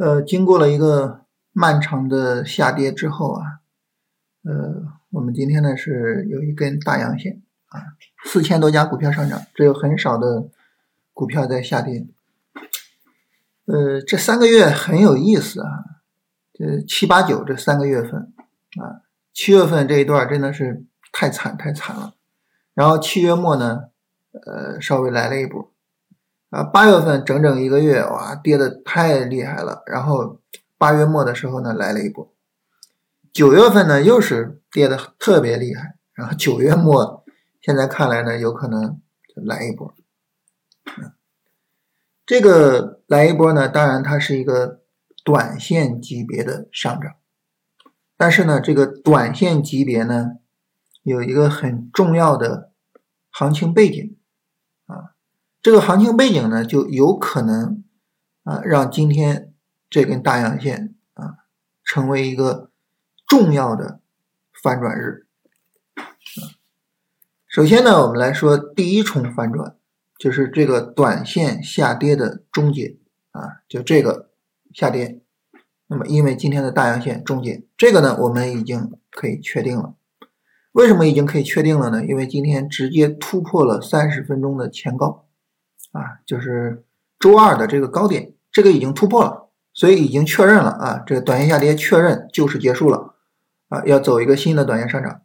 [0.00, 3.60] 呃，经过了一个漫长的下跌之后啊，
[4.44, 7.82] 呃，我们今天呢是有一根大阳线啊，
[8.24, 10.48] 四千多家股票上涨，只有很少的
[11.12, 12.06] 股票在下跌。
[13.66, 15.84] 呃，这三个月很有意思啊，
[16.54, 18.32] 这七八九这三个月份
[18.80, 20.82] 啊，七月份这一段真的是
[21.12, 22.14] 太惨太惨了，
[22.72, 23.90] 然后七月末呢，
[24.32, 25.69] 呃，稍微来了一波。
[26.50, 29.82] 啊，八月份整整一个月，哇，跌的太厉害了。
[29.86, 30.40] 然后
[30.76, 32.32] 八月末的时候呢，来了一波。
[33.32, 35.96] 九月份呢，又是跌的特别厉害。
[36.12, 37.24] 然后九月末，
[37.62, 39.00] 现在看来呢，有可能
[39.36, 39.94] 来一波。
[42.26, 44.80] 这个来一波呢，当然它是一个
[45.24, 47.14] 短线级别的上涨，
[48.16, 50.32] 但是呢，这个短线级别呢，
[51.04, 52.72] 有一个很重要的
[53.30, 54.16] 行情背景。
[55.62, 57.84] 这个行情背景呢，就有可能
[58.44, 59.52] 啊，让今天
[59.90, 61.34] 这根大阳线啊，
[61.84, 62.70] 成为一个
[63.26, 64.00] 重要的
[64.62, 65.26] 反转日。
[67.46, 69.76] 首先呢，我们来说第一重反转，
[70.18, 72.96] 就是这个短线下跌的终结
[73.32, 74.30] 啊，就这个
[74.72, 75.20] 下跌。
[75.88, 79.94] 那么，因为今天的大阳线终结，这个呢，我们已经可以确定了。
[80.72, 82.02] 为什么已经可以确定了呢？
[82.06, 85.26] 因为今天直接突破了三十分钟的前高。
[85.92, 86.84] 啊，就是
[87.18, 93.14] 周二的这个高点，这个已经突破了，所以已经确认了啊，这个短线下跌确认就是结束了
[93.68, 95.22] 啊，要走一个新的短线上涨。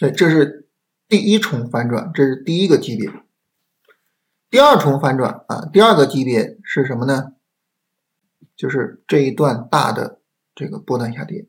[0.00, 0.68] 对，这是
[1.08, 3.10] 第一重反转，这是第一个级别。
[4.50, 7.32] 第二重反转啊，第二个级别是什么呢？
[8.56, 10.20] 就是这一段大的
[10.54, 11.46] 这个波段下跌。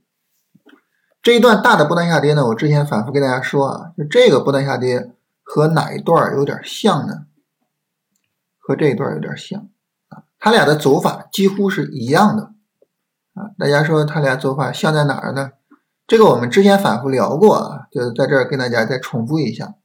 [1.21, 7.27] 这一段大的波段下跌呢，我之前反复跟大家说啊，就这个波段下跌和哪一段有点像呢？
[8.65, 9.69] 和这一段有点像
[10.07, 12.53] 啊，它俩的走法几乎是一样的
[13.35, 13.51] 啊。
[13.59, 15.51] 大家说它俩走法像在哪儿呢？
[16.07, 19.75] 这个我们之前反复聊过啊，就在这儿跟大家再重复一下。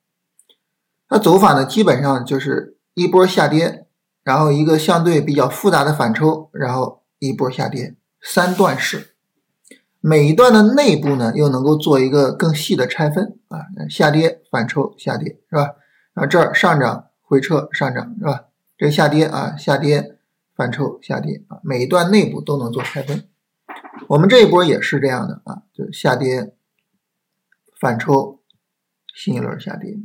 [1.08, 3.86] 它走法呢，基本上就是一波下跌，
[4.22, 9.14] 然后一个相对比较复杂的反抽，然后一波下跌，三段式。
[10.00, 15.74] 每一段的内部呢，又能够做一个更细的拆分啊，下跌反抽下跌是吧？
[16.14, 18.44] 然后这儿上涨回撤上涨是吧？
[18.80, 20.16] 这下跌啊，下跌
[20.54, 23.28] 反抽下跌啊，每一段内部都能做拆分。
[24.08, 26.54] 我们这一波也是这样的啊，就下跌
[27.78, 28.40] 反抽，
[29.14, 29.98] 新一轮下跌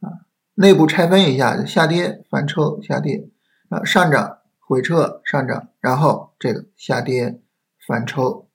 [0.00, 3.30] 啊，内部拆分一下，下跌反抽下跌
[3.70, 7.40] 啊，上涨回撤上涨，然后这个下跌
[7.86, 8.50] 反抽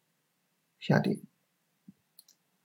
[0.79, 1.17] 下跌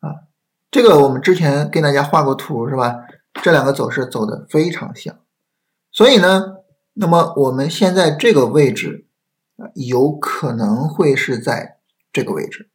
[0.00, 0.28] 啊，
[0.70, 3.06] 这个我们之前跟大家画过图是吧？
[3.42, 5.19] 这两个走势走的非常像。
[5.92, 6.56] 所以呢，
[6.94, 9.06] 那么我们现在这个位置
[9.56, 11.76] 啊，有可能会是在
[12.12, 12.70] 这个位置。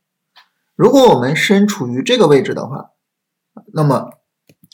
[0.76, 2.92] 如果我们身处于这个位置的话，
[3.74, 4.12] 那么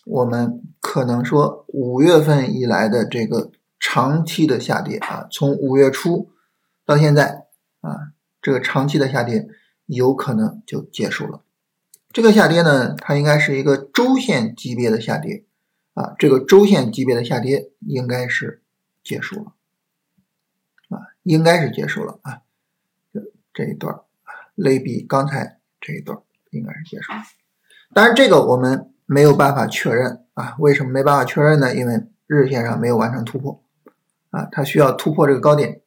[0.06, 6.30] 我们可能说五月份以来的这个长期的下跌啊，从五月初
[6.86, 7.46] 到现在
[7.80, 8.12] 啊，
[8.42, 9.48] 这个长期的下跌
[9.86, 11.42] 有可能就结束了。
[12.12, 15.46] 这个下跌呢，它应该是一个周线级别的下跌。
[15.94, 18.64] 啊，这个周线级别的下跌应该是
[19.04, 19.54] 结束了，
[20.90, 22.42] 啊，应该是结束了啊，
[23.14, 23.22] 这
[23.54, 24.00] 这一段
[24.56, 26.18] 类比刚才这一段
[26.50, 27.20] 应该是结束了。
[27.94, 31.76] 当然，这个我们没有办法确认啊，为什么没办法确认呢？
[31.76, 33.64] 因为日线上没有完成突破
[34.32, 35.82] 啊，它需要突破这个高点，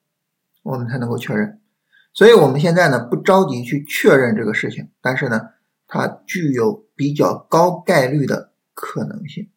[0.62, 1.60] 我们才能够确认。
[2.12, 5.48] 所以我们现在呢不着急去确认这个事情，但是呢，
[5.88, 9.50] 它具有比较高概率的可能性。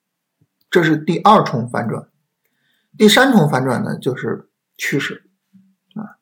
[0.69, 2.07] 这是第二重反转，
[2.97, 5.29] 第三重反转呢，就是趋势
[5.95, 6.17] 啊。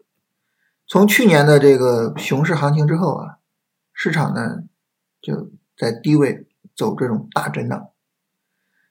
[0.87, 3.37] 从去年的这个熊市行情之后啊，
[3.93, 4.63] 市场呢
[5.21, 7.89] 就在低位走这种大震荡，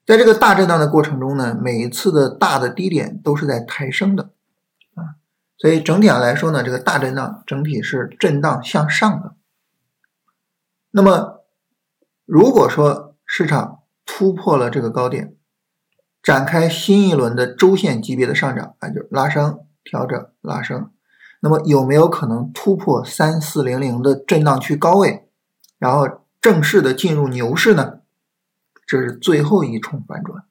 [0.04, 4.32] 在这个大震荡的过程中呢，每一次的大的低点都是在抬升的
[4.94, 5.16] 啊，
[5.56, 9.34] 所以整体上来说呢，这个大震荡整体是震荡向上的。
[10.90, 11.46] 那么
[12.25, 15.35] 如果说市场突破了这个高点，
[16.26, 20.90] 展开新一轮的周线级别的上涨啊，就是拉升、调整、拉升。
[21.38, 25.28] 那么有没有可能突破三四零零的震荡区高位，
[25.78, 28.00] 然后正式的进入牛市呢？
[28.84, 30.44] 这是最后一重反转。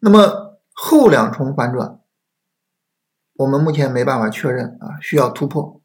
[0.00, 2.00] 那么后两重反转，
[3.34, 5.80] 我们目前没办法确认啊，需要突破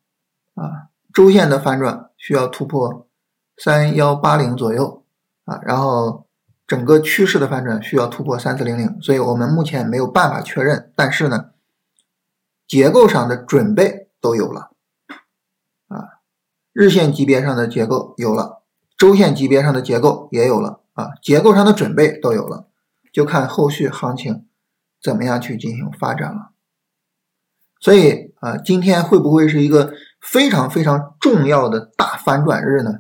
[0.55, 3.07] 啊，周线的反转需要突破
[3.55, 5.05] 三幺八零左右
[5.45, 6.25] 啊，然后。
[6.69, 10.93] 整个趋势的反转需要突破三四零零，所以我们目前没有办法确认。
[10.95, 11.49] 但是呢，
[12.67, 14.69] 结构上的准备都有了，
[15.87, 16.21] 啊，
[16.71, 18.61] 日线级别上的结构有了，
[18.95, 22.67] 周线级别上的结构也有了，啊，结构上的准备都有了，
[23.11, 24.45] 就看后续行情
[25.01, 26.51] 怎么样去进行发展了。
[27.79, 29.91] 所以啊，今天会不会是一个
[30.21, 32.99] 非常非常重要的大反转日呢？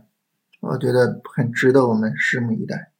[0.61, 2.91] 我觉得很值得我们拭目以待。